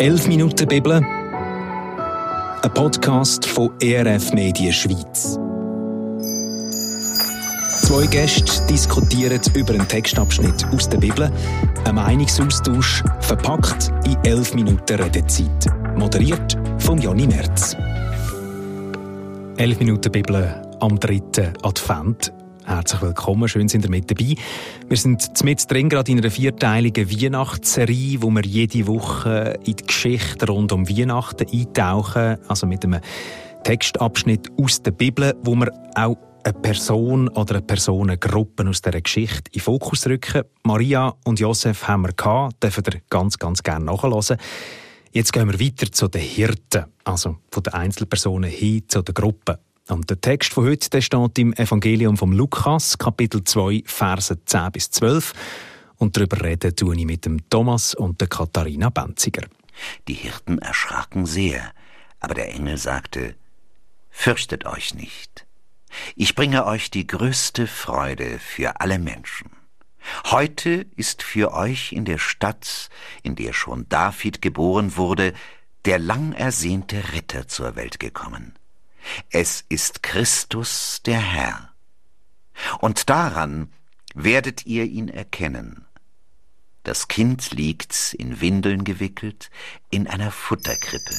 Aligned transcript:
11 0.00 0.28
Minuten 0.28 0.66
Bibel, 0.66 0.94
ein 0.94 2.72
Podcast 2.72 3.44
von 3.44 3.70
ERF 3.82 4.32
Medien 4.32 4.72
Schweiz. 4.72 5.38
Zwei 7.82 8.06
Gäste 8.06 8.66
diskutieren 8.66 9.38
über 9.54 9.74
einen 9.74 9.86
Textabschnitt 9.86 10.64
aus 10.72 10.88
der 10.88 10.96
Bibel, 10.96 11.30
ein 11.84 11.94
Meinungsaustausch 11.94 13.04
verpackt 13.20 13.92
in 14.06 14.16
11 14.24 14.54
Minuten 14.54 15.02
Redezeit. 15.02 15.66
Moderiert 15.98 16.56
von 16.78 16.98
Jonny 16.98 17.26
Merz. 17.26 17.76
11 19.58 19.80
Minuten 19.80 20.10
Bibel 20.10 20.62
am 20.80 20.98
dritten 20.98 21.52
Advent. 21.62 22.32
Herzlich 22.70 23.02
willkommen, 23.02 23.48
schön 23.48 23.66
sind 23.66 23.84
ihr 23.84 23.90
mit 23.90 24.08
dabei. 24.08 24.36
Wir 24.88 24.96
sind 24.96 25.42
mit 25.42 25.68
drin 25.68 25.88
gerade 25.88 26.12
in 26.12 26.18
einer 26.18 26.30
vierteiligen 26.30 27.10
Weihnachtsserie, 27.10 28.22
wo 28.22 28.30
wir 28.30 28.44
jede 28.44 28.86
Woche 28.86 29.58
in 29.64 29.74
die 29.74 29.84
Geschichte 29.84 30.46
rund 30.46 30.70
um 30.70 30.88
Weihnachten 30.88 31.48
eintauchen, 31.52 32.38
also 32.46 32.68
mit 32.68 32.84
einem 32.84 33.00
Textabschnitt 33.64 34.52
aus 34.56 34.80
der 34.82 34.92
Bibel, 34.92 35.34
wo 35.42 35.56
wir 35.56 35.72
auch 35.96 36.16
eine 36.44 36.54
Person 36.54 37.26
oder 37.30 37.56
eine 37.56 37.62
Personengruppe 37.62 38.68
aus 38.68 38.82
dieser 38.82 39.00
Geschichte 39.00 39.50
in 39.50 39.58
den 39.58 39.62
Fokus 39.62 40.06
rücken. 40.06 40.44
Maria 40.62 41.12
und 41.24 41.40
Josef 41.40 41.88
haben 41.88 42.02
wir 42.02 42.12
gehabt, 42.12 42.62
dürfen 42.62 42.84
ihr 42.86 43.00
ganz, 43.10 43.36
ganz 43.36 43.64
gerne 43.64 43.86
nachhören. 43.86 44.38
Jetzt 45.10 45.32
gehen 45.32 45.50
wir 45.50 45.58
weiter 45.58 45.90
zu 45.90 46.06
den 46.06 46.22
Hirten, 46.22 46.84
also 47.02 47.38
von 47.50 47.64
den 47.64 47.74
Einzelpersonen 47.74 48.48
hin 48.48 48.84
zu 48.86 49.02
den 49.02 49.12
Gruppen. 49.12 49.56
Und 49.90 50.08
der 50.08 50.20
Text 50.20 50.52
von 50.52 50.66
heute 50.66 50.88
der 50.90 51.00
steht 51.00 51.38
im 51.38 51.52
Evangelium 51.54 52.16
von 52.16 52.32
Lukas, 52.32 52.96
Kapitel 52.96 53.42
2, 53.42 53.82
Verse 53.86 54.44
10 54.44 54.72
bis 54.72 54.90
12. 54.92 55.32
Und 55.96 56.16
darüber 56.16 56.42
reden 56.42 56.74
tue 56.76 56.96
ich 56.96 57.04
mit 57.04 57.24
dem 57.24 57.48
Thomas 57.50 57.94
und 57.94 58.20
der 58.20 58.28
Katharina 58.28 58.90
Benziger. 58.90 59.46
Die 60.06 60.14
Hirten 60.14 60.58
erschraken 60.58 61.26
sehr, 61.26 61.72
aber 62.20 62.34
der 62.34 62.54
Engel 62.54 62.78
sagte, 62.78 63.34
Fürchtet 64.10 64.64
euch 64.64 64.94
nicht. 64.94 65.46
Ich 66.14 66.34
bringe 66.34 66.66
euch 66.66 66.90
die 66.90 67.06
größte 67.06 67.66
Freude 67.66 68.38
für 68.38 68.80
alle 68.80 68.98
Menschen. 68.98 69.50
Heute 70.26 70.86
ist 70.96 71.22
für 71.22 71.52
euch 71.52 71.92
in 71.92 72.04
der 72.04 72.18
Stadt, 72.18 72.90
in 73.22 73.34
der 73.34 73.52
schon 73.52 73.88
David 73.88 74.40
geboren 74.40 74.96
wurde, 74.96 75.32
der 75.84 75.98
lang 75.98 76.32
ersehnte 76.32 77.12
Ritter 77.12 77.48
zur 77.48 77.76
Welt 77.76 77.98
gekommen. 77.98 78.54
Es 79.30 79.64
ist 79.68 80.02
Christus 80.02 81.00
der 81.04 81.20
Herr. 81.20 81.70
Und 82.80 83.08
daran 83.10 83.72
werdet 84.14 84.66
ihr 84.66 84.84
ihn 84.84 85.08
erkennen. 85.08 85.86
Das 86.82 87.08
Kind 87.08 87.50
liegt 87.52 88.14
in 88.14 88.40
Windeln 88.40 88.84
gewickelt 88.84 89.50
in 89.90 90.06
einer 90.06 90.30
Futterkrippe. 90.30 91.14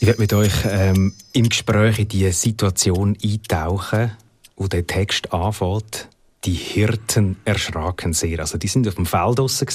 Ich 0.00 0.06
werde 0.06 0.20
mit 0.20 0.32
euch 0.32 0.52
ähm, 0.64 1.14
im 1.32 1.48
Gespräch 1.48 1.98
in 1.98 2.08
die 2.08 2.30
Situation 2.32 3.16
eintauchen, 3.22 4.16
wo 4.56 4.66
der 4.66 4.86
Text 4.86 5.32
anfängt. 5.32 6.08
Die 6.44 6.54
Hirten 6.54 7.36
erschraken 7.44 8.12
sehr. 8.12 8.40
Also 8.40 8.58
die 8.58 8.66
sind 8.66 8.88
auf 8.88 8.96
dem 8.96 9.06
Feld 9.06 9.38
draussen 9.38 9.68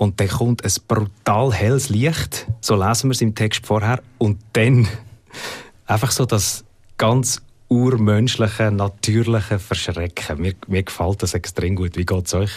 und 0.00 0.18
dann 0.18 0.28
kommt 0.28 0.64
ein 0.64 0.72
brutal 0.88 1.52
helles 1.52 1.90
Licht, 1.90 2.46
so 2.62 2.74
lesen 2.74 3.10
wir 3.10 3.12
es 3.12 3.20
im 3.20 3.34
Text 3.34 3.66
vorher, 3.66 4.00
und 4.16 4.38
dann 4.54 4.88
einfach 5.86 6.10
so 6.10 6.24
das 6.24 6.64
ganz 6.96 7.42
urmenschliche, 7.68 8.70
natürliche 8.70 9.58
Verschrecken. 9.58 10.40
Mir, 10.40 10.54
mir 10.68 10.84
gefällt 10.84 11.22
das 11.22 11.34
extrem 11.34 11.76
gut. 11.76 11.98
Wie 11.98 12.06
geht 12.06 12.26
es 12.26 12.32
euch 12.32 12.50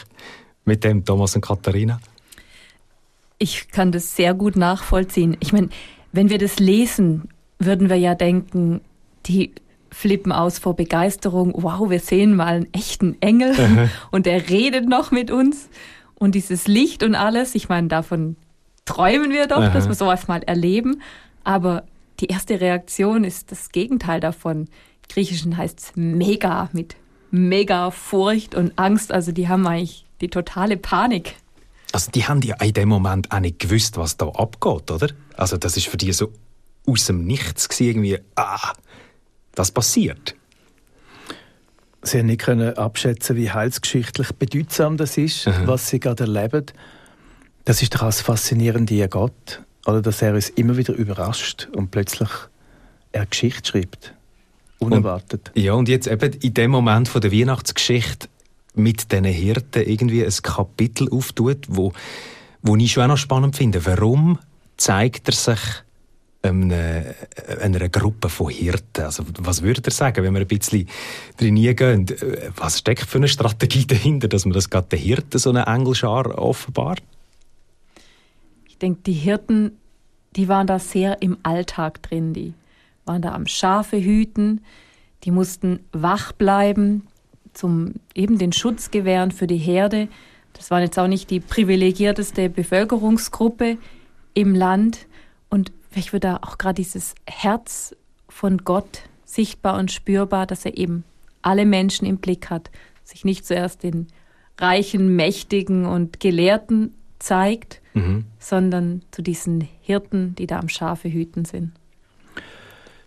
mit 0.64 0.86
dem, 0.86 1.04
Thomas 1.04 1.36
und 1.36 1.42
Katharina? 1.42 2.00
Ich 3.40 3.68
kann 3.68 3.92
das 3.92 4.16
sehr 4.16 4.34
gut 4.34 4.56
nachvollziehen. 4.56 5.36
Ich 5.42 5.52
meine, 5.52 5.68
wenn 6.14 6.30
wir 6.30 6.38
das 6.38 6.60
lesen, 6.60 7.28
würden 7.60 7.90
wir 7.90 7.98
ja 7.98 8.16
denken, 8.16 8.80
die 9.26 9.52
flippen 9.92 10.32
aus 10.32 10.60
vor 10.60 10.78
Begeisterung. 10.78 11.54
Wow, 11.58 11.90
wir 11.90 12.00
sehen 12.00 12.38
mal 12.38 12.56
einen 12.56 12.74
echten 12.74 13.22
Engel 13.22 13.90
und 14.12 14.28
er 14.28 14.48
redet 14.48 14.88
noch 14.88 15.12
mit 15.12 15.30
uns. 15.30 15.68
Und 16.24 16.36
dieses 16.36 16.70
Licht 16.70 17.04
und 17.04 17.16
alles, 17.16 17.54
ich 17.54 17.68
meine, 17.68 17.90
davon 17.90 18.38
träumen 18.86 19.32
wir 19.32 19.46
doch, 19.46 19.58
Aha. 19.58 19.72
dass 19.72 19.90
wir 19.90 19.94
sowas 19.94 20.30
mal 20.30 20.42
erleben. 20.42 21.02
Aber 21.44 21.84
die 22.22 22.28
erste 22.28 22.62
Reaktion 22.62 23.26
ist 23.26 23.52
das 23.52 23.74
Gegenteil 23.74 24.22
davon. 24.22 24.60
Im 24.60 24.68
Griechischen 25.10 25.58
heißt 25.58 25.80
es 25.82 25.92
mega, 25.96 26.70
mit 26.72 26.96
mega 27.30 27.92
Furcht 27.92 28.56
und 28.56 28.72
Angst. 28.80 29.12
Also 29.12 29.34
die 29.34 29.50
haben 29.50 29.68
eigentlich 29.68 30.06
die 30.22 30.30
totale 30.30 30.78
Panik. 30.78 31.36
Also 31.92 32.10
die 32.10 32.26
haben 32.26 32.42
ja 32.42 32.56
in 32.62 32.72
dem 32.72 32.88
Moment 32.88 33.30
auch 33.34 33.42
nicht 33.42 33.60
gewusst, 33.60 33.98
was 33.98 34.16
da 34.16 34.30
abgeht, 34.30 34.92
oder? 34.92 35.10
Also 35.36 35.58
das 35.58 35.76
ist 35.76 35.88
für 35.88 35.98
die 35.98 36.14
so 36.14 36.32
aus 36.88 37.06
dem 37.06 37.26
Nichts 37.26 37.68
gewesen, 37.68 38.02
irgendwie, 38.02 38.20
ah, 38.36 38.72
was 39.58 39.72
passiert? 39.72 40.36
Sie 42.04 42.20
haben 42.20 42.26
nicht 42.28 42.42
können 42.42 42.78
abschätzen, 42.78 43.36
wie 43.38 43.50
heilsgeschichtlich 43.50 44.34
bedeutsam 44.34 44.98
das 44.98 45.18
ist, 45.18 45.48
Aha. 45.48 45.64
was 45.66 45.90
Sie 45.90 46.00
gerade 46.00 46.24
erleben. 46.24 46.66
Das 47.66 47.82
ist 47.82 47.96
doch 47.96 48.02
auch 48.02 48.08
das 48.08 48.22
Faszinierende 48.22 49.02
an 49.02 49.10
Gott, 49.10 49.62
oder 49.86 50.02
dass 50.02 50.22
er 50.22 50.34
uns 50.34 50.50
immer 50.50 50.76
wieder 50.76 50.94
überrascht 50.94 51.70
und 51.74 51.92
plötzlich 51.92 52.30
er 53.14 53.26
Geschichte 53.26 53.70
schreibt. 53.70 54.14
Unerwartet. 54.80 55.52
Und, 55.56 55.62
ja, 55.62 55.74
und 55.74 55.88
jetzt 55.88 56.08
eben 56.08 56.34
in 56.34 56.54
dem 56.54 56.72
Moment 56.72 57.08
von 57.08 57.22
der 57.22 57.32
Weihnachtsgeschichte 57.32 58.28
mit 58.76 59.12
diesen 59.12 59.26
Hirten 59.26 59.84
irgendwie 59.84 60.26
ein 60.26 60.34
Kapitel 60.42 61.10
auftut, 61.10 61.66
wo, 61.70 61.94
wo 62.62 62.76
ich 62.76 62.92
schon 62.92 63.04
auch 63.04 63.08
noch 63.08 63.18
spannend 63.18 63.56
finde. 63.56 63.86
Warum 63.86 64.40
zeigt 64.76 65.30
er 65.30 65.34
sich 65.34 65.60
einer, 66.44 67.04
einer 67.62 67.90
Gruppe 67.90 68.30
von 68.30 68.50
Hirten. 68.50 69.04
Also, 69.04 69.24
was 69.40 69.64
würdet 69.64 69.88
ihr 69.88 69.92
sagen, 69.92 70.24
wenn 70.24 70.34
wir 70.34 70.42
ein 70.42 70.48
bisschen 70.48 70.88
drin 71.38 71.56
gehen? 71.56 72.06
Was 72.56 72.80
steckt 72.80 73.06
für 73.06 73.18
eine 73.18 73.28
Strategie 73.28 73.88
dahinter, 73.88 74.28
dass 74.28 74.46
man 74.46 74.54
das 74.54 74.70
gerade 74.70 74.90
den 74.90 75.00
Hirten 75.00 75.40
so 75.40 75.50
eine 75.50 75.66
Engelschar 75.66 76.38
offenbart? 76.38 77.02
Ich 78.68 78.78
denke, 78.78 79.02
die 79.06 79.14
Hirten, 79.14 79.72
die 80.36 80.48
waren 80.50 80.68
da 80.68 80.80
sehr 80.80 81.22
im 81.22 81.38
Alltag 81.44 82.04
drin. 82.04 82.34
Die 82.34 82.54
waren 83.06 83.22
da 83.22 83.34
am 83.34 83.48
Schafe 83.48 83.98
hüten, 83.98 84.62
die 85.24 85.32
mussten 85.32 85.80
wach 85.92 86.34
bleiben, 86.34 87.08
zum 87.54 87.94
eben 88.14 88.38
den 88.38 88.52
Schutz 88.52 88.92
gewähren 88.92 89.32
für 89.32 89.48
die 89.48 89.58
Herde. 89.58 90.08
Das 90.54 90.72
war 90.72 90.82
jetzt 90.82 91.00
auch 91.00 91.08
nicht 91.08 91.30
die 91.30 91.40
privilegierteste 91.40 92.50
Bevölkerungsgruppe 92.50 93.78
im 94.34 94.56
Land. 94.56 95.08
Und 95.50 95.72
Vielleicht 95.94 96.12
wird 96.12 96.24
da 96.24 96.38
auch 96.42 96.58
gerade 96.58 96.74
dieses 96.74 97.14
Herz 97.28 97.96
von 98.28 98.58
Gott 98.58 99.04
sichtbar 99.26 99.78
und 99.78 99.92
spürbar, 99.92 100.48
dass 100.48 100.66
er 100.66 100.76
eben 100.76 101.04
alle 101.44 101.68
Menschen 101.68 102.08
im 102.08 102.18
Blick 102.18 102.50
hat, 102.50 102.72
sich 103.04 103.26
nicht 103.26 103.46
zuerst 103.46 103.84
den 103.84 104.08
reichen, 104.58 105.16
mächtigen 105.16 105.86
und 105.86 106.20
Gelehrten 106.20 106.96
zeigt, 107.20 107.80
mhm. 107.94 108.26
sondern 108.40 109.04
zu 109.12 109.22
diesen 109.22 109.68
Hirten, 109.82 110.34
die 110.34 110.48
da 110.48 110.58
am 110.58 110.68
Schafe 110.68 111.14
hüten 111.14 111.46
sind. 111.46 111.74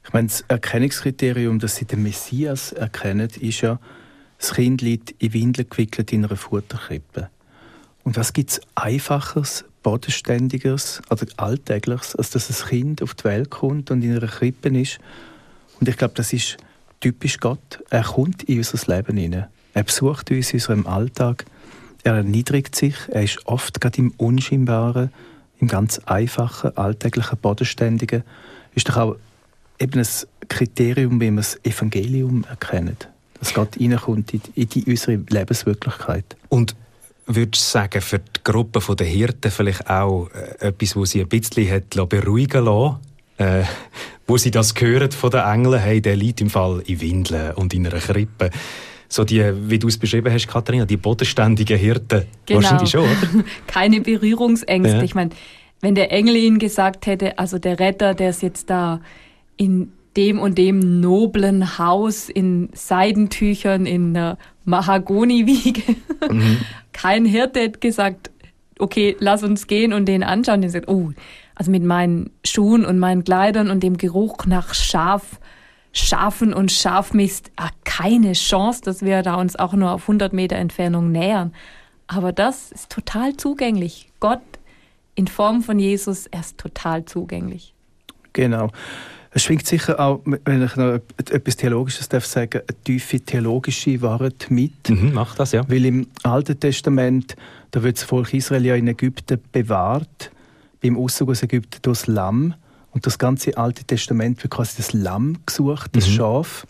Ich 0.04 0.12
meine, 0.12 0.28
das 0.28 0.42
Erkennungskriterium, 0.42 1.58
dass 1.58 1.74
sie 1.74 1.86
den 1.86 2.04
Messias 2.04 2.70
erkennen, 2.70 3.28
ist 3.40 3.62
ja, 3.62 3.80
das 4.38 4.54
Kind 4.54 4.80
liegt 4.80 5.10
in 5.20 5.32
Windeln 5.32 5.68
gewickelt 5.68 6.12
in 6.12 6.24
einer 6.24 6.36
Futterkrippe. 6.36 7.30
Und 8.06 8.16
was 8.16 8.32
gibt 8.32 8.50
es 8.52 8.60
Einfacheres, 8.76 9.64
Bodenständigeres, 9.82 11.02
also 11.08 11.26
Alltägliches, 11.38 12.14
als 12.14 12.30
dass 12.30 12.48
ein 12.48 12.68
Kind 12.68 13.02
auf 13.02 13.14
die 13.14 13.24
Welt 13.24 13.50
kommt 13.50 13.90
und 13.90 14.00
in 14.00 14.16
einer 14.16 14.28
Krippe 14.28 14.68
ist. 14.68 15.00
Und 15.80 15.88
ich 15.88 15.96
glaube, 15.96 16.14
das 16.14 16.32
ist 16.32 16.56
typisch 17.00 17.38
Gott. 17.38 17.82
Er 17.90 18.04
kommt 18.04 18.44
in 18.44 18.58
unser 18.58 18.94
Leben 18.94 19.16
hinein. 19.16 19.46
Er 19.74 19.82
besucht 19.82 20.30
uns 20.30 20.52
in 20.52 20.58
unserem 20.58 20.86
Alltag. 20.86 21.46
Er 22.04 22.14
erniedrigt 22.14 22.76
sich. 22.76 22.94
Er 23.08 23.24
ist 23.24 23.44
oft 23.44 23.80
gerade 23.80 23.98
im 23.98 24.12
Unscheinbaren, 24.18 25.10
im 25.58 25.66
ganz 25.66 25.98
einfachen, 26.06 26.76
alltäglichen, 26.76 27.38
Bodenständigen. 27.38 28.22
Ist 28.76 28.88
doch 28.88 28.98
auch 28.98 29.16
eben 29.80 29.98
ein 29.98 30.06
Kriterium, 30.46 31.20
wie 31.20 31.32
man 31.32 31.38
das 31.38 31.58
Evangelium 31.64 32.44
erkennt. 32.48 33.08
Dass 33.40 33.52
Gott 33.52 33.76
reinkommt 33.80 34.32
in, 34.32 34.42
in 34.54 34.68
die, 34.68 34.84
unsere 34.84 35.16
Lebenswirklichkeit. 35.28 36.36
Und 36.48 36.76
würdest 37.26 37.64
du 37.64 37.70
sagen, 37.70 38.00
für 38.00 38.18
die 38.18 38.40
Gruppe 38.44 38.80
der 38.94 39.06
Hirten 39.06 39.50
vielleicht 39.50 39.88
auch 39.88 40.28
äh, 40.30 40.68
etwas, 40.68 40.96
wo 40.96 41.04
sie 41.04 41.20
ein 41.20 41.28
bisschen 41.28 41.70
hat 41.70 42.08
beruhigen 42.08 42.64
lassen 42.64 42.96
äh, 43.38 43.64
wo 44.26 44.36
sie 44.36 44.50
das 44.50 44.74
hören 44.78 45.10
von 45.12 45.30
den 45.30 45.40
Engeln, 45.40 45.78
hey, 45.80 46.00
der 46.00 46.16
liegt 46.16 46.40
im 46.40 46.50
Fall 46.50 46.82
in 46.86 47.00
Windeln 47.00 47.54
und 47.54 47.74
in 47.74 47.86
einer 47.86 47.98
Krippe. 47.98 48.50
So 49.08 49.24
die, 49.24 49.44
wie 49.70 49.78
du 49.78 49.86
es 49.86 49.98
beschrieben 49.98 50.32
hast, 50.32 50.48
Katharina, 50.48 50.84
die 50.84 50.96
bodenständigen 50.96 51.78
Hirten. 51.78 52.24
Genau. 52.44 52.60
Wahrscheinlich 52.60 52.90
schon, 52.90 53.02
oder? 53.02 53.44
Keine 53.66 54.00
Berührungsängste. 54.00 54.96
Ja. 54.96 55.02
Ich 55.02 55.14
meine, 55.14 55.30
wenn 55.80 55.94
der 55.94 56.10
Engel 56.10 56.36
ihnen 56.36 56.58
gesagt 56.58 57.06
hätte, 57.06 57.38
also 57.38 57.58
der 57.58 57.78
Retter, 57.78 58.14
der 58.14 58.30
ist 58.30 58.42
jetzt 58.42 58.68
da 58.68 59.00
in 59.56 59.92
dem 60.16 60.38
und 60.38 60.58
dem 60.58 61.00
noblen 61.00 61.78
Haus 61.78 62.28
in 62.28 62.70
Seidentüchern 62.72 63.86
in 63.86 64.16
einer 64.16 64.38
Mahagoni-Wiege. 64.64 65.96
Mhm. 66.30 66.58
Kein 66.92 67.24
Hirte 67.24 67.60
hätte 67.60 67.78
gesagt, 67.78 68.30
okay, 68.78 69.16
lass 69.20 69.42
uns 69.42 69.66
gehen 69.66 69.92
und 69.92 70.06
den 70.06 70.22
anschauen. 70.22 70.62
Den 70.62 70.70
sagt, 70.70 70.88
oh, 70.88 71.12
also 71.54 71.70
mit 71.70 71.82
meinen 71.82 72.30
Schuhen 72.44 72.84
und 72.84 72.98
meinen 72.98 73.24
Kleidern 73.24 73.70
und 73.70 73.82
dem 73.82 73.96
Geruch 73.96 74.46
nach 74.46 74.74
Schaf, 74.74 75.40
Schafen 75.92 76.52
und 76.52 76.72
Schafmist, 76.72 77.50
ach, 77.56 77.70
keine 77.84 78.32
Chance, 78.32 78.82
dass 78.84 79.02
wir 79.02 79.22
da 79.22 79.36
uns 79.36 79.56
auch 79.56 79.72
nur 79.72 79.92
auf 79.92 80.02
100 80.02 80.32
Meter 80.32 80.56
Entfernung 80.56 81.10
nähern. 81.10 81.54
Aber 82.06 82.32
das 82.32 82.70
ist 82.70 82.90
total 82.90 83.36
zugänglich. 83.36 84.10
Gott 84.20 84.42
in 85.14 85.26
Form 85.26 85.62
von 85.62 85.78
Jesus, 85.78 86.26
er 86.26 86.40
ist 86.40 86.58
total 86.58 87.06
zugänglich. 87.06 87.74
Genau. 88.34 88.70
Es 89.36 89.42
schwingt 89.42 89.66
sicher 89.66 90.00
auch, 90.00 90.22
wenn 90.24 90.62
ich 90.62 90.76
noch 90.76 90.98
etwas 91.18 91.56
Theologisches 91.56 92.08
darf 92.08 92.24
sagen, 92.24 92.62
eine 92.66 92.82
tiefe 92.84 93.20
theologische 93.20 94.00
Wahrheit 94.00 94.46
mit. 94.48 94.88
Mhm, 94.88 95.12
mach 95.12 95.34
das, 95.34 95.52
ja. 95.52 95.62
Weil 95.68 95.84
im 95.84 96.06
Alten 96.22 96.58
Testament, 96.58 97.36
da 97.70 97.82
wird 97.82 97.98
das 97.98 98.04
Volk 98.04 98.32
Israel 98.32 98.64
ja 98.64 98.74
in 98.76 98.88
Ägypten 98.88 99.38
bewahrt, 99.52 100.30
beim 100.82 100.96
Auszug 100.96 101.28
aus 101.28 101.42
Ägypten 101.42 101.82
durch 101.82 101.98
das 101.98 102.06
Lamm. 102.06 102.54
Und 102.92 103.06
das 103.06 103.18
ganze 103.18 103.58
Alte 103.58 103.84
Testament 103.84 104.42
wird 104.42 104.54
quasi 104.54 104.78
das 104.78 104.94
Lamm 104.94 105.36
gesucht, 105.44 105.94
das 105.94 106.08
mhm. 106.08 106.12
Schaf. 106.12 106.66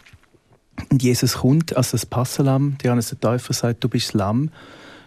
Und 0.90 1.00
Jesus 1.04 1.34
kommt 1.34 1.76
als 1.76 1.92
das 1.92 2.04
Passalam. 2.04 2.78
Johannes 2.82 3.10
der 3.10 3.20
Täufer 3.20 3.52
sagt, 3.52 3.84
du 3.84 3.88
bist 3.88 4.08
das 4.08 4.14
Lamm. 4.14 4.50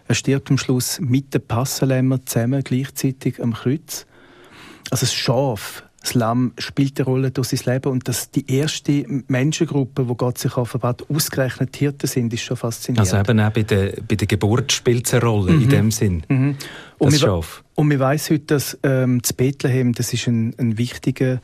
Er 0.07 0.15
stirbt 0.15 0.49
am 0.49 0.57
Schluss 0.57 1.01
mit 1.01 1.33
den 1.33 1.45
Passalämmern 1.45 2.25
zusammen, 2.25 2.63
gleichzeitig 2.63 3.43
am 3.43 3.53
Kreuz. 3.53 4.05
Also 4.91 5.01
das 5.01 5.13
Schaf, 5.13 5.83
das 6.01 6.13
Lamm 6.13 6.53
spielt 6.57 6.97
eine 6.99 7.05
Rolle 7.05 7.31
durch 7.31 7.49
sein 7.49 7.73
Leben 7.73 7.91
und 7.91 8.07
dass 8.07 8.31
die 8.31 8.49
erste 8.49 9.03
Menschengruppe, 9.27 10.07
wo 10.07 10.15
Gott 10.15 10.37
sich 10.37 10.55
offenbart 10.55 11.09
ausgerechnet 11.09 11.75
Hirten 11.75 12.07
sind, 12.07 12.33
ist 12.33 12.41
schon 12.41 12.55
faszinierend. 12.55 12.99
Also 12.99 13.17
eben 13.17 13.39
auch 13.39 13.51
bei 13.51 13.63
der, 13.63 13.93
bei 14.07 14.15
der 14.15 14.27
Geburt 14.27 14.71
spielt 14.71 15.07
es 15.07 15.13
eine 15.13 15.23
Rolle 15.23 15.51
mhm. 15.51 15.63
in 15.63 15.69
dem 15.69 15.91
Sinn. 15.91 16.23
Mhm. 16.29 16.55
Und 16.97 17.13
das 17.13 17.19
Schaf. 17.19 17.63
Und 17.75 17.89
wir 17.89 17.99
weiß 17.99 18.29
heute, 18.29 18.45
dass 18.45 18.77
ähm, 18.83 19.21
das 19.21 19.33
Bethlehem, 19.33 19.93
das 19.93 20.13
ist 20.13 20.27
ein, 20.27 20.53
ein 20.57 20.77
wichtiger 20.77 21.41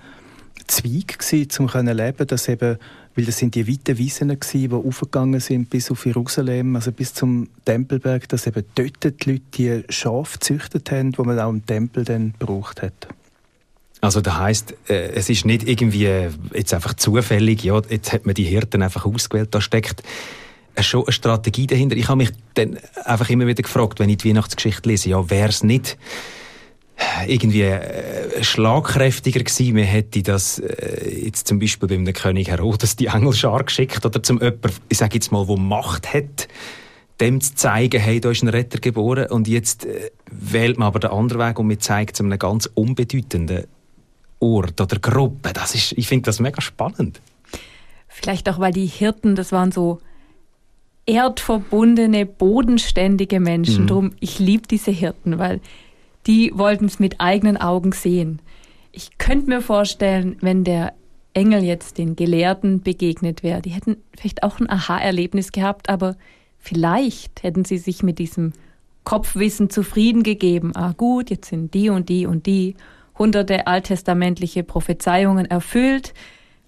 Zweig 0.67 1.19
gewesen, 1.19 1.47
um 1.59 1.69
zu 1.69 1.79
leben, 1.79 2.27
dass 2.27 2.47
eben, 2.47 2.77
weil 3.15 3.25
das 3.25 3.37
sind 3.37 3.55
die 3.55 3.67
weiten 3.67 3.97
Wiesen 3.97 4.29
gewesen, 4.29 4.69
die 4.69 4.71
aufgegangen 4.71 5.39
sind 5.41 5.69
bis 5.69 5.91
auf 5.91 6.05
Jerusalem, 6.05 6.75
also 6.75 6.91
bis 6.91 7.13
zum 7.13 7.49
Tempelberg, 7.65 8.27
dass 8.29 8.47
eben 8.47 8.63
dort 8.73 9.03
die 9.03 9.31
Leute 9.31 9.41
die 9.53 9.83
Schafe 9.89 10.39
gezüchtet 10.39 10.91
haben, 10.91 11.11
die 11.11 11.21
man 11.21 11.39
auch 11.39 11.49
im 11.49 11.65
Tempel 11.65 12.05
dann 12.05 12.33
gebraucht 12.39 12.81
hat. 12.81 13.07
Also 14.05 14.21
das 14.21 14.37
heißt, 14.37 14.75
äh, 14.89 15.09
es 15.13 15.29
ist 15.29 15.45
nicht 15.45 15.67
irgendwie 15.67 16.07
jetzt 16.53 16.73
einfach 16.73 16.93
zufällig, 16.93 17.63
ja, 17.63 17.81
jetzt 17.89 18.13
hat 18.13 18.25
man 18.25 18.35
die 18.35 18.43
Hirten 18.43 18.81
einfach 18.81 19.05
ausgewählt, 19.05 19.49
da 19.51 19.61
steckt 19.61 20.03
schon 20.81 21.03
eine 21.05 21.13
Strategie 21.13 21.67
dahinter. 21.67 21.95
Ich 21.95 22.07
habe 22.07 22.17
mich 22.17 22.31
dann 22.53 22.77
einfach 23.05 23.29
immer 23.29 23.47
wieder 23.47 23.63
gefragt, 23.63 23.99
wenn 23.99 24.09
ich 24.09 24.17
die 24.17 24.29
Weihnachtsgeschichte 24.29 24.89
lese, 24.89 25.09
ja, 25.09 25.29
wäre 25.29 25.49
es 25.49 25.63
nicht 25.63 25.97
irgendwie 27.27 27.63
äh, 27.63 28.43
schlagkräftiger 28.43 29.41
gewesen, 29.41 29.75
man 29.75 29.83
hätte 29.83 30.23
das 30.23 30.59
äh, 30.59 31.25
jetzt 31.25 31.47
zum 31.47 31.59
Beispiel 31.59 31.89
beim 31.89 32.05
König 32.13 32.47
Herodes 32.49 32.95
die 32.95 33.07
Engelschar 33.07 33.63
geschickt 33.63 34.05
oder 34.05 34.23
zum 34.23 34.41
jemand, 34.41 34.73
ich 34.87 34.97
sage 34.97 35.15
jetzt 35.15 35.31
mal, 35.31 35.47
wo 35.47 35.57
Macht 35.57 36.13
hat, 36.13 36.47
dem 37.19 37.41
zu 37.41 37.55
zeigen, 37.55 37.99
hey, 37.99 38.19
da 38.19 38.31
ist 38.31 38.43
ein 38.43 38.49
Retter 38.49 38.79
geboren 38.79 39.27
und 39.29 39.47
jetzt 39.47 39.85
äh, 39.85 40.09
wählt 40.31 40.77
man 40.77 40.87
aber 40.87 40.99
den 40.99 41.11
anderen 41.11 41.41
Weg 41.41 41.59
und 41.59 41.67
man 41.67 41.79
zeigt 41.79 42.15
es 42.15 42.21
einem 42.21 42.37
ganz 42.39 42.69
unbedeutenden 42.73 43.65
Ort 44.39 44.79
oder 44.81 44.99
Gruppe. 44.99 45.53
Das 45.53 45.75
ist, 45.75 45.93
ich 45.93 46.07
finde 46.07 46.25
das 46.25 46.39
mega 46.39 46.61
spannend. 46.61 47.21
Vielleicht 48.07 48.47
auch, 48.49 48.59
weil 48.59 48.73
die 48.73 48.85
Hirten, 48.85 49.35
das 49.35 49.51
waren 49.51 49.71
so 49.71 49.99
erdverbundene, 51.05 52.25
bodenständige 52.25 53.39
Menschen. 53.39 53.83
Mhm. 53.83 53.87
Drum, 53.87 54.11
ich 54.19 54.39
liebe 54.39 54.67
diese 54.67 54.91
Hirten, 54.91 55.37
weil 55.37 55.61
die 56.27 56.51
wollten 56.55 56.85
es 56.85 56.99
mit 56.99 57.21
eigenen 57.21 57.57
Augen 57.57 57.91
sehen. 57.91 58.41
Ich 58.91 59.17
könnte 59.17 59.49
mir 59.49 59.61
vorstellen, 59.61 60.37
wenn 60.41 60.63
der 60.63 60.93
Engel 61.33 61.63
jetzt 61.63 61.97
den 61.97 62.15
Gelehrten 62.15 62.81
begegnet 62.81 63.43
wäre, 63.43 63.61
die 63.61 63.71
hätten 63.71 63.97
vielleicht 64.17 64.43
auch 64.43 64.59
ein 64.59 64.69
Aha-Erlebnis 64.69 65.51
gehabt, 65.51 65.89
aber 65.89 66.15
vielleicht 66.57 67.43
hätten 67.43 67.65
sie 67.65 67.77
sich 67.77 68.01
mit 68.01 68.17
diesem 68.19 68.53
Kopfwissen 69.03 69.69
zufrieden 69.69 70.23
gegeben. 70.23 70.71
Ah 70.75 70.93
gut, 70.93 71.29
jetzt 71.29 71.49
sind 71.49 71.73
die 71.73 71.89
und 71.89 72.09
die 72.09 72.25
und 72.25 72.45
die 72.45 72.75
hunderte 73.17 73.67
alttestamentliche 73.67 74.63
Prophezeiungen 74.63 75.45
erfüllt. 75.45 76.13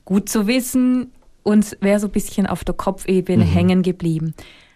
Gut 0.05 0.29
zu 0.29 0.47
wissen, 0.47 1.11
uns 1.44 1.77
wäre 1.81 1.99
so 1.99 2.07
ein 2.07 2.11
bisschen 2.11 2.47
auf 2.47 2.63
der 2.63 2.75
Kopfebene 2.75 3.45
mhm. 3.45 3.49
hängen 3.49 3.81
geblieben. 3.83 4.33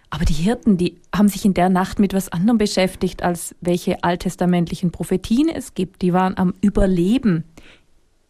Aber 0.09 0.25
die 0.25 0.33
Hirten, 0.33 0.77
die 0.77 0.97
haben 1.15 1.29
sich 1.29 1.45
in 1.45 1.53
der 1.53 1.69
Nacht 1.69 1.97
mit 1.97 2.13
was 2.13 2.29
anderem 2.29 2.57
beschäftigt, 2.57 3.23
als 3.23 3.55
welche 3.61 4.03
alttestamentlichen 4.03 4.91
Prophetien 4.91 5.47
es 5.47 5.73
gibt. 5.73 6.01
Die 6.01 6.11
waren 6.11 6.37
am 6.37 6.53
Überleben, 6.59 7.45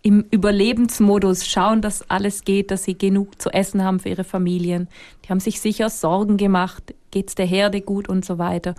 im 0.04 0.26
Überlebensmodus, 0.32 1.48
schauen, 1.48 1.82
dass 1.82 2.08
alles 2.10 2.44
geht, 2.44 2.72
dass 2.72 2.84
sie 2.84 2.98
genug 2.98 3.42
zu 3.42 3.50
essen 3.50 3.84
haben 3.84 4.00
für 4.00 4.10
ihre 4.10 4.24
Familien. 4.24 4.90
Die 5.26 5.30
haben 5.30 5.40
sich 5.40 5.60
sicher 5.60 5.90
Sorgen 5.90 6.38
gemacht, 6.38 6.94
geht's 7.10 7.36
der 7.36 7.46
Herde 7.46 7.82
gut 7.82 8.08
und 8.10 8.26
so 8.26 8.38
weiter. 8.38 8.76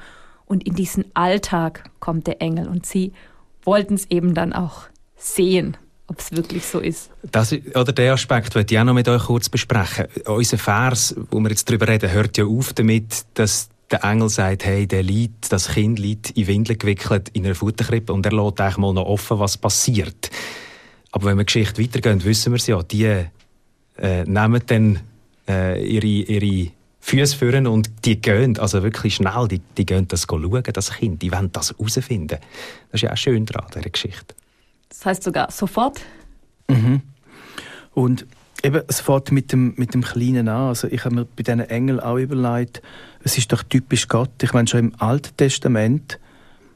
Und 0.46 0.64
in 0.64 0.74
diesen 0.74 1.04
Alltag 1.14 1.90
kommt 1.98 2.26
der 2.26 2.40
Engel 2.40 2.68
und 2.68 2.86
sie 2.86 3.12
wollten 3.64 3.94
es 3.94 4.10
eben 4.10 4.34
dann 4.34 4.52
auch 4.52 4.84
sehen, 5.16 5.76
ob 6.06 6.18
es 6.18 6.32
wirklich 6.32 6.64
so 6.66 6.80
ist. 6.80 7.10
Das, 7.30 7.52
oder 7.52 7.92
der 7.92 8.14
Aspekt 8.14 8.54
wollte 8.54 8.74
ich 8.74 8.80
auch 8.80 8.84
noch 8.84 8.94
mit 8.94 9.08
euch 9.08 9.24
kurz 9.24 9.48
besprechen. 9.48 10.06
Unser 10.26 10.58
Vers, 10.58 11.14
wo 11.30 11.40
wir 11.40 11.50
jetzt 11.50 11.68
darüber 11.68 11.88
reden, 11.88 12.10
hört 12.10 12.36
ja 12.36 12.44
auf 12.44 12.72
damit, 12.72 13.24
dass 13.34 13.68
der 13.90 14.04
Engel 14.04 14.28
sagt, 14.28 14.64
hey, 14.64 14.86
der 14.86 15.02
liegt, 15.02 15.52
das 15.52 15.68
Kind 15.68 15.98
liegt 15.98 16.30
in 16.30 16.46
Windeln 16.46 16.78
gewickelt 16.78 17.28
in 17.34 17.44
einer 17.44 17.54
Futterkrippe 17.54 18.12
und 18.12 18.24
er 18.24 18.32
lässt 18.32 18.60
eigentlich 18.60 18.78
mal 18.78 18.94
noch 18.94 19.06
offen, 19.06 19.38
was 19.38 19.58
passiert. 19.58 20.30
Aber 21.12 21.26
wenn 21.26 21.36
wir 21.36 21.44
die 21.44 21.52
Geschichte 21.52 21.82
weitergehen, 21.82 22.24
wissen 22.24 22.52
wir 22.52 22.56
es 22.56 22.66
ja, 22.66 22.82
die 22.82 23.04
äh, 23.04 24.24
nehmen 24.24 24.62
dann 24.66 25.00
äh, 25.46 25.84
ihre, 25.84 26.06
ihre 26.06 26.72
Füße 27.04 27.36
führen 27.36 27.66
und 27.66 27.90
die 28.04 28.20
gehen, 28.20 28.58
also 28.58 28.82
wirklich 28.84 29.16
schnell, 29.16 29.48
die, 29.48 29.60
die 29.76 29.84
gehen 29.84 30.06
das 30.06 30.22
schauen, 30.22 30.62
das 30.72 30.92
Kind, 30.92 31.20
die 31.20 31.32
wollen 31.32 31.50
das 31.50 31.72
herausfinden. 31.72 32.38
Das 32.90 32.94
ist 32.94 33.02
ja 33.02 33.12
auch 33.12 33.16
schön 33.16 33.44
daran, 33.44 33.68
dieser 33.74 33.90
Geschichte. 33.90 34.34
Das 34.88 35.04
heißt 35.04 35.22
sogar 35.24 35.50
sofort? 35.50 36.00
Mhm. 36.68 37.02
Und 37.92 38.24
eben, 38.62 38.82
es 38.86 39.00
fährt 39.00 39.32
mit 39.32 39.52
dem, 39.52 39.74
mit 39.76 39.94
dem 39.94 40.02
Kleinen 40.02 40.48
an. 40.48 40.68
Also 40.68 40.86
ich 40.86 41.04
habe 41.04 41.16
mir 41.16 41.24
bei 41.24 41.42
diesen 41.42 41.60
Engeln 41.60 41.98
auch 41.98 42.18
überlegt, 42.18 42.80
es 43.24 43.36
ist 43.36 43.52
doch 43.52 43.64
typisch 43.64 44.06
Gott. 44.06 44.30
Ich 44.40 44.52
meine, 44.52 44.68
schon 44.68 44.80
im 44.80 44.92
Alten 44.98 45.36
Testament, 45.36 46.20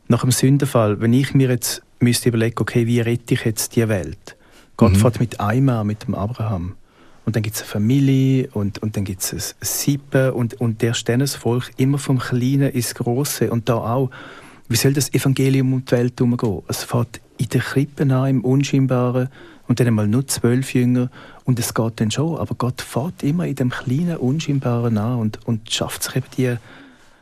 nach 0.09 0.23
dem 0.23 0.33
Sündenfall, 0.33 1.01
wenn 1.01 1.13
ich 1.13 1.35
mir 1.35 1.51
jetzt 1.51 1.83
müsste 2.01 2.31
überlegen, 2.31 2.57
okay, 2.59 2.87
wie 2.87 3.01
rette 3.01 3.35
ich 3.35 3.45
jetzt 3.45 3.77
die 3.77 3.89
Welt? 3.89 4.37
Gott 4.77 4.93
mhm. 4.93 4.97
fährt 4.97 5.21
mit 5.21 5.39
einmal 5.39 5.85
mit 5.85 6.07
dem 6.09 6.17
Abraham. 6.17 6.75
Und 7.27 7.35
dann 7.35 7.43
gibt 7.43 7.57
es 7.57 7.63
eine 7.63 7.71
Familie 7.71 8.49
und, 8.53 8.79
und 8.79 8.97
dann 8.97 9.05
gibt 9.05 9.21
es 9.21 9.33
ein 9.33 9.41
Sieben 9.61 10.31
und, 10.31 10.55
und 10.61 10.81
der 10.81 10.93
das 10.93 11.35
Volk 11.35 11.73
immer 11.77 11.99
vom 11.99 12.21
Kleinen 12.21 12.71
ins 12.71 12.95
Große 12.95 13.51
und 13.51 13.69
da 13.69 13.75
auch. 13.75 14.11
Wie 14.69 14.77
soll 14.77 14.93
das 14.93 15.13
Evangelium 15.13 15.73
um 15.73 15.85
die 15.85 15.91
Welt 15.91 16.15
herumgehen? 16.19 16.63
Es 16.69 16.85
fährt 16.85 17.21
in 17.37 17.49
den 17.49 17.61
Krippen 17.61 18.13
an, 18.13 18.31
im 18.31 18.45
Unscheinbaren 18.45 19.29
und 19.67 19.81
dann 19.81 19.89
einmal 19.89 20.07
nur 20.07 20.27
zwölf 20.29 20.73
Jünger 20.73 21.11
und 21.45 21.59
es 21.59 21.75
geht 21.75 22.01
dann 22.01 22.13
schon, 22.13 22.39
aber 22.39 22.55
Gott 22.55 22.81
fährt 22.81 23.25
immer 23.25 23.47
in 23.47 23.57
dem 23.57 23.71
kleinen, 23.71 24.17
Unscheinbaren 24.17 24.97
an 24.97 25.19
und, 25.19 25.47
und 25.47 25.71
schafft 25.71 26.05
sich 26.05 26.17
eben 26.17 26.27
die 26.37 26.57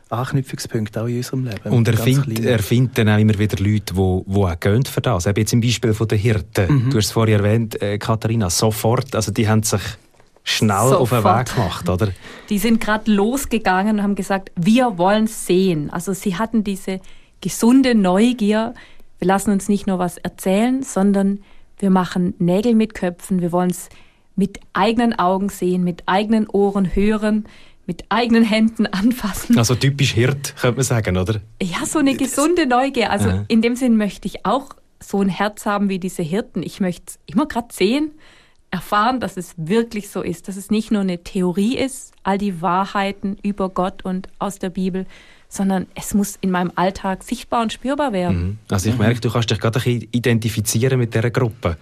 Anknüpfungspunkte 0.09 1.01
auch 1.01 1.07
in 1.07 1.17
unserem 1.17 1.45
Leben. 1.45 1.69
Und 1.71 1.87
er, 1.87 1.97
find, 1.97 2.39
er 2.39 2.59
findet 2.59 2.97
dann 2.97 3.09
auch 3.09 3.17
immer 3.17 3.37
wieder 3.37 3.57
Leute, 3.63 3.93
die, 3.93 4.23
die 4.27 4.35
auch 4.35 4.59
gehen 4.59 4.83
für 4.83 5.01
das. 5.01 5.25
Eben 5.25 5.39
jetzt 5.39 5.53
im 5.53 5.61
Beispiel 5.61 5.93
von 5.93 6.07
den 6.07 6.19
Hirten. 6.19 6.85
Mhm. 6.85 6.89
Du 6.91 6.97
hast 6.97 7.05
es 7.05 7.11
vorhin 7.11 7.39
erwähnt, 7.39 7.81
äh, 7.81 7.97
Katharina, 7.97 8.49
sofort, 8.49 9.15
also 9.15 9.31
die 9.31 9.47
haben 9.47 9.63
sich 9.63 9.81
schnell 10.43 10.89
sofort. 10.89 11.01
auf 11.01 11.09
den 11.09 11.23
Weg 11.23 11.55
gemacht, 11.55 11.89
oder? 11.89 12.09
Die 12.49 12.59
sind 12.59 12.79
gerade 12.79 13.11
losgegangen 13.11 13.97
und 13.97 14.03
haben 14.03 14.15
gesagt, 14.15 14.51
wir 14.55 14.97
wollen 14.97 15.25
sehen. 15.25 15.89
Also 15.89 16.13
sie 16.13 16.35
hatten 16.35 16.63
diese 16.63 16.99
gesunde 17.41 17.95
Neugier. 17.95 18.75
Wir 19.17 19.27
lassen 19.27 19.51
uns 19.51 19.69
nicht 19.69 19.87
nur 19.87 19.97
was 19.97 20.17
erzählen, 20.17 20.83
sondern 20.83 21.39
wir 21.79 21.89
machen 21.89 22.35
Nägel 22.37 22.75
mit 22.75 22.93
Köpfen. 22.93 23.41
Wir 23.41 23.51
wollen 23.51 23.71
es 23.71 23.89
mit 24.35 24.59
eigenen 24.73 25.17
Augen 25.17 25.49
sehen, 25.49 25.83
mit 25.83 26.03
eigenen 26.05 26.47
Ohren 26.47 26.95
hören 26.95 27.45
mit 27.87 28.05
eigenen 28.09 28.43
Händen 28.43 28.87
anfassen. 28.87 29.57
Also 29.57 29.75
typisch 29.75 30.13
Hirt, 30.13 30.55
könnte 30.55 30.77
man 30.77 30.85
sagen, 30.85 31.17
oder? 31.17 31.41
Ja, 31.61 31.85
so 31.85 31.99
eine 31.99 32.15
gesunde 32.15 32.65
Neugier. 32.65 33.11
Also 33.11 33.29
Aha. 33.29 33.45
in 33.47 33.61
dem 33.61 33.75
Sinn 33.75 33.97
möchte 33.97 34.27
ich 34.27 34.45
auch 34.45 34.69
so 34.99 35.21
ein 35.21 35.29
Herz 35.29 35.65
haben 35.65 35.89
wie 35.89 35.99
diese 35.99 36.23
Hirten. 36.23 36.63
Ich 36.63 36.79
möchte 36.79 37.03
es 37.07 37.19
immer 37.27 37.45
gerade 37.45 37.67
sehen, 37.71 38.11
erfahren, 38.71 39.19
dass 39.19 39.37
es 39.37 39.53
wirklich 39.57 40.09
so 40.09 40.21
ist, 40.21 40.47
dass 40.47 40.57
es 40.57 40.71
nicht 40.71 40.91
nur 40.91 41.01
eine 41.01 41.23
Theorie 41.23 41.77
ist, 41.77 42.13
all 42.23 42.37
die 42.37 42.61
Wahrheiten 42.61 43.37
über 43.43 43.69
Gott 43.69 44.03
und 44.03 44.27
aus 44.39 44.59
der 44.59 44.69
Bibel, 44.69 45.05
sondern 45.47 45.87
es 45.95 46.13
muss 46.13 46.37
in 46.41 46.51
meinem 46.51 46.71
Alltag 46.75 47.23
sichtbar 47.23 47.61
und 47.61 47.71
spürbar 47.71 48.11
werden. 48.11 48.37
Mhm. 48.37 48.57
Also 48.69 48.89
ich 48.89 48.97
merke, 48.97 49.21
du 49.21 49.29
kannst 49.29 49.51
dich 49.51 49.59
gerade 49.59 49.79
ein 49.79 49.83
bisschen 49.83 50.09
identifizieren 50.11 50.99
mit 50.99 51.13
dieser 51.13 51.29
Gruppe 51.29 51.77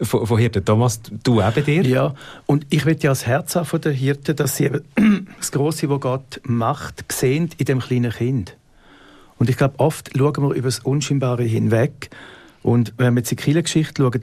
von, 0.00 0.26
von 0.26 0.38
Hirten. 0.38 0.64
Thomas, 0.64 1.00
du 1.22 1.40
auch 1.40 1.52
bei 1.52 1.60
dir? 1.60 1.82
Ja, 1.82 2.14
und 2.46 2.66
ich 2.70 2.84
will 2.86 2.96
ja 3.00 3.10
als 3.10 3.26
Herz 3.26 3.56
haben 3.56 3.66
von 3.66 3.80
den 3.80 3.92
Hirten, 3.92 4.36
dass 4.36 4.56
sie 4.56 4.70
das 5.38 5.52
Große, 5.52 5.88
was 5.88 6.00
Gott 6.00 6.40
macht, 6.44 7.04
sehen 7.12 7.50
in 7.58 7.66
dem 7.66 7.80
kleinen 7.80 8.12
Kind. 8.12 8.56
Und 9.38 9.48
ich 9.48 9.56
glaube, 9.56 9.78
oft 9.78 10.10
schauen 10.16 10.48
wir 10.48 10.54
über 10.54 10.68
das 10.68 10.80
Unscheinbare 10.80 11.44
hinweg. 11.44 12.10
Und 12.62 12.92
wenn 12.98 13.14
wir 13.14 13.20
jetzt 13.20 13.32
in 13.32 13.36
die 13.36 13.42
Kirchengeschichte 13.42 14.02
schauen, 14.02 14.22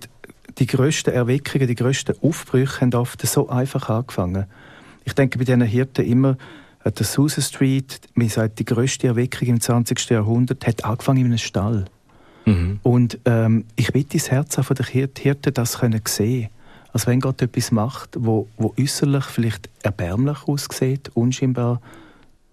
die 0.59 0.67
grössten 0.67 1.11
Erweckungen, 1.11 1.67
die 1.67 1.75
grössten 1.75 2.15
Aufbrüche 2.21 2.81
haben 2.81 2.93
oft 2.93 3.25
so 3.25 3.49
einfach 3.49 3.89
angefangen. 3.89 4.45
Ich 5.05 5.13
denke 5.13 5.37
bei 5.37 5.45
diesen 5.45 5.61
Hirten 5.61 6.05
immer 6.05 6.37
der 6.85 7.05
Susa 7.05 7.41
Street, 7.41 7.99
man 8.13 8.29
sagt, 8.29 8.59
die 8.59 8.65
grösste 8.65 9.07
Erweckung 9.07 9.47
im 9.49 9.59
20. 9.59 10.09
Jahrhundert 10.09 10.65
hat 10.65 10.85
angefangen 10.85 11.19
in 11.19 11.25
einem 11.25 11.37
Stall. 11.37 11.85
Mhm. 12.47 12.79
Und 12.83 13.19
ähm, 13.25 13.65
ich 13.75 13.93
will 13.93 14.05
das 14.05 14.31
Herz 14.31 14.55
von 14.55 14.75
der 14.75 14.85
Hirten 14.85 15.53
das 15.53 15.79
können 15.79 16.01
sehen 16.05 16.49
als 16.93 17.05
wenn 17.05 17.19
Gott 17.19 17.43
etwas 17.43 17.71
macht, 17.71 18.15
wo, 18.17 18.47
wo 18.57 18.73
äußerlich 18.79 19.25
vielleicht 19.25 19.69
erbärmlich 19.83 20.47
aussieht, 20.47 21.11
unscheinbar, 21.13 21.79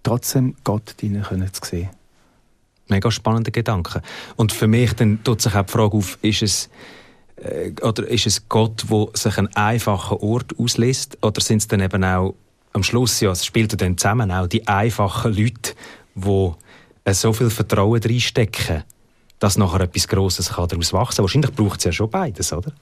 trotzdem 0.03 0.55
Gott 0.65 0.97
drinnen 1.01 1.23
können 1.23 1.51
zu 1.51 1.65
sehen. 1.65 1.89
Mega 2.89 3.11
spannender 3.11 3.53
Gedanke. 3.53 4.03
Und 4.37 4.53
für 4.53 4.67
mich 4.67 4.93
dann 4.93 5.25
tut 5.25 5.41
sich 5.41 5.55
auch 5.55 5.65
die 5.65 5.73
Frage 5.73 5.97
auf, 5.97 6.19
ist 6.21 6.43
es, 6.43 6.69
äh, 7.37 7.73
oder 7.81 8.07
ist 8.07 8.27
es 8.27 8.47
Gott, 8.49 8.85
der 8.91 9.07
sich 9.15 9.39
einen 9.39 9.49
einfachen 9.57 10.19
Ort 10.19 10.59
auslässt, 10.59 11.17
oder 11.23 11.41
sind 11.41 11.63
es 11.63 11.69
dann 11.69 11.81
eben 11.81 12.05
auch 12.05 12.35
am 12.75 12.83
Schluss, 12.83 13.21
ja, 13.21 13.31
es 13.31 13.47
spielt 13.47 13.81
dann 13.81 13.97
zusammen 13.97 14.31
auch 14.31 14.47
die 14.47 14.69
einfachen 14.69 15.33
Leute, 15.33 15.73
die 16.17 16.51
äh, 17.05 17.15
so 17.15 17.33
viel 17.33 17.49
Vertrauen 17.49 18.03
reinstecken, 18.03 18.83
dass 19.39 19.59
nachher 19.59 19.81
etwas 19.81 20.09
Grosses 20.09 20.49
daraus 20.49 20.93
wachsen 20.93 21.17
kann. 21.17 21.25
Wahrscheinlich 21.25 21.53
braucht 21.53 21.79
es 21.79 21.85
ja 21.85 21.93
schon 21.93 22.11
beides, 22.11 22.53
oder? 22.53 22.73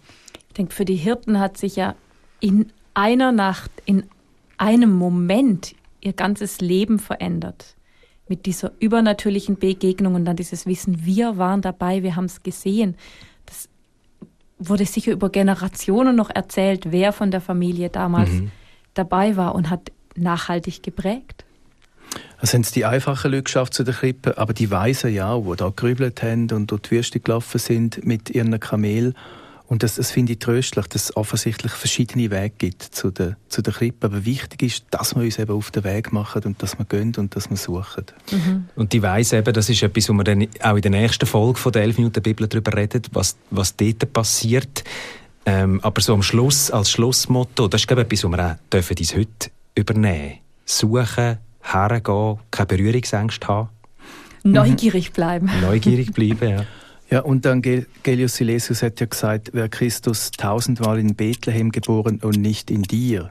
Ich 0.49 0.54
denke, 0.54 0.75
für 0.75 0.85
die 0.85 0.97
Hirten 0.97 1.40
hat 1.40 1.56
sich 1.56 1.76
ja 1.76 1.94
in 2.40 2.73
einer 2.94 3.32
Nacht, 3.32 3.71
in 3.85 4.04
einem 4.59 4.92
Moment 4.92 5.75
ihr 6.00 6.12
ganzes 6.12 6.61
Leben 6.61 6.99
verändert. 6.99 7.76
Mit 8.28 8.47
dieser 8.47 8.73
übernatürlichen 8.78 9.59
Begegnung 9.59 10.14
und 10.14 10.25
dann 10.25 10.37
dieses 10.37 10.66
Wissen, 10.66 11.04
wir 11.04 11.37
waren 11.38 11.62
dabei, 11.62 12.02
wir 12.02 12.16
haben 12.16 12.26
es 12.26 12.42
gesehen. 12.42 12.97
Das 13.47 13.68
wurde 14.59 14.85
sicher 14.85 15.12
über 15.12 15.30
Generationen 15.30 16.16
noch 16.16 16.30
erzählt, 16.30 16.92
wer 16.92 17.12
von 17.12 17.30
der 17.30 17.40
Familie 17.40 17.88
damals 17.88 18.30
mhm. 18.30 18.50
dabei 18.94 19.37
war 19.37 19.54
und 19.54 19.71
hat 19.71 19.90
nachhaltig 20.16 20.82
geprägt. 20.82 21.44
Also 22.38 22.54
haben 22.54 22.62
es 22.62 22.73
die 22.73 22.85
einfachen 22.85 23.31
Leute 23.31 23.45
geschafft 23.45 23.75
zu 23.75 23.85
der 23.85 23.95
Krippe, 23.95 24.37
aber 24.37 24.52
die 24.52 24.71
Weisen 24.71 25.14
ja, 25.14 25.38
die 25.38 25.57
da 25.57 25.73
gerübelt 25.75 26.23
haben 26.23 26.50
und 26.50 26.71
durch 26.71 26.83
die 26.83 26.90
Wüste 26.92 27.21
gelaufen 27.21 27.59
sind 27.59 28.04
mit 28.04 28.31
ihren 28.31 28.59
Kamel 28.59 29.14
und 29.73 29.83
das, 29.83 29.95
das 29.95 30.11
finde 30.11 30.35
ich 30.35 30.38
tröstlich, 30.38 30.87
dass 30.88 31.04
es 31.04 31.16
offensichtlich 31.16 31.73
verschiedene 31.73 32.31
Wege 32.31 32.52
gibt 32.59 32.83
zu 32.83 33.11
der, 33.11 33.38
zu 33.49 33.62
der 33.62 33.73
Krippe. 33.73 34.09
Aber 34.09 34.26
wichtig 34.26 34.62
ist, 34.62 34.85
dass 34.90 35.14
wir 35.14 35.23
uns 35.23 35.38
eben 35.38 35.50
auf 35.50 35.71
den 35.71 35.83
Weg 35.85 36.12
machen 36.12 36.42
und 36.45 36.62
dass 36.62 36.78
wir 36.78 36.85
gehen 36.85 37.14
und 37.16 37.35
dass 37.35 37.49
wir 37.49 37.57
suchen. 37.57 38.04
Mhm. 38.31 38.66
Und 38.76 38.92
die 38.92 39.00
Weise 39.00 39.38
eben, 39.38 39.50
das 39.54 39.71
ist 39.71 39.83
etwas, 39.83 40.11
wo 40.11 40.12
wir 40.12 40.25
dann 40.25 40.47
auch 40.61 40.76
in 40.76 40.83
der 40.83 40.90
nächsten 40.90 41.25
Folge 41.25 41.59
von 41.59 41.73
der 41.73 41.85
11 41.85 41.97
Minuten 41.97 42.23
Bibel 42.23 42.47
darüber 42.47 42.76
reden, 42.76 43.00
was, 43.12 43.38
was 43.49 43.75
dort 43.75 44.12
passiert. 44.12 44.85
Ähm, 45.47 45.81
aber 45.83 46.02
so 46.02 46.12
am 46.12 46.23
Schluss, 46.23 46.71
als 46.71 46.90
Schlussmotto, 46.90 47.66
das 47.66 47.81
ist 47.81 47.87
glaube 47.87 48.02
ich 48.02 48.07
etwas, 48.09 48.25
was 48.25 48.31
wir 48.31 48.47
auch 48.47 48.57
dürfen 48.71 48.97
uns 48.99 49.16
heute 49.16 49.50
übernehmen. 49.75 50.35
Suchen, 50.66 51.38
hergehen, 51.73 52.38
keine 52.50 52.67
Berührungsängste 52.67 53.49
haben. 53.49 53.69
Neugierig 54.43 55.12
bleiben. 55.12 55.50
Neugierig 55.61 56.12
bleiben, 56.12 56.49
ja. 56.49 56.64
Ja, 57.11 57.21
und 57.21 57.45
dann 57.45 57.61
Gelius 57.61 58.37
Silesius 58.37 58.83
hat 58.83 58.99
ja 58.99 59.07
gesagt, 59.07 59.50
wer 59.52 59.69
Christus 59.69 60.31
tausendmal 60.31 60.99
in 60.99 61.14
Bethlehem 61.14 61.71
geboren 61.71 62.21
und 62.23 62.41
nicht 62.41 62.71
in 62.71 62.83
dir, 62.83 63.31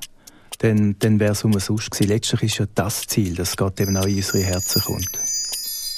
dann, 0.59 0.95
dann 0.99 1.19
wäre 1.19 1.31
es 1.31 1.43
umsonst 1.43 1.89
gewesen. 1.89 2.09
Letztlich 2.09 2.43
ist 2.43 2.59
ja 2.59 2.65
das 2.75 3.07
Ziel, 3.07 3.33
dass 3.33 3.57
Gott 3.57 3.79
eben 3.79 3.97
auch 3.97 4.05
in 4.05 4.17
unsere 4.17 4.43
Herzen 4.43 4.83
kommt. 4.83 5.09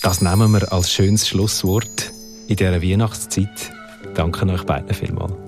Das 0.01 0.21
nehmen 0.21 0.53
wir 0.53 0.71
als 0.71 0.91
schönes 0.91 1.27
Schlusswort 1.27 2.13
in 2.47 2.55
dieser 2.55 2.81
Weihnachtszeit. 2.81 3.71
Danke 4.13 4.47
euch 4.47 4.63
beiden 4.63 4.93
vielmals. 4.93 5.42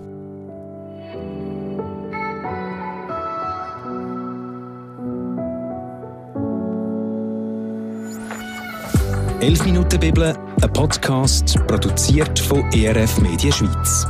11 9.46 9.66
Minuten 9.66 10.00
Bibel, 10.00 10.36
ein 10.64 10.74
Podcast 10.74 11.56
produziert 11.68 12.40
von 12.40 12.64
ERF 12.74 13.22
Media 13.22 13.52
Schweiz. 13.52 14.08